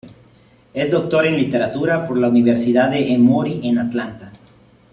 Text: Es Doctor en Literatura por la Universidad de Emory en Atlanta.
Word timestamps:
Es 0.73 0.89
Doctor 0.89 1.27
en 1.27 1.35
Literatura 1.37 2.07
por 2.07 2.17
la 2.17 2.27
Universidad 2.27 2.89
de 2.89 3.13
Emory 3.13 3.67
en 3.67 3.77
Atlanta. 3.77 4.31